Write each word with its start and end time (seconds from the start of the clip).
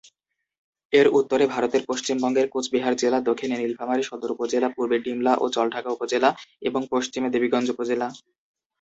এর 0.93 1.07
উত্তরে 1.19 1.45
ভারতের 1.47 1.83
পশ্চিমবঙ্গের 1.87 2.47
কুচবিহার 2.49 2.93
জেলা, 2.95 3.19
দক্ষিণে 3.21 3.55
নীলফামারী 3.57 4.03
সদর 4.03 4.29
উপজেলা, 4.31 4.67
পূর্বে 4.69 4.97
ডিমলা 4.99 5.33
ও 5.37 5.45
জলঢাকা 5.49 5.89
উপজেলা 5.91 6.29
এবং 6.61 6.81
পশ্চিমে 6.91 7.29
দেবীগঞ্জ 7.29 7.67
উপজেলা। 7.69 8.07